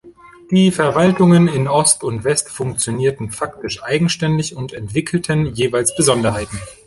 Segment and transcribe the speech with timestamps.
[0.49, 6.59] Die Verwaltungen in Ost und West funktionierten faktisch eigenständig und entwickelten jeweils Besonderheiten.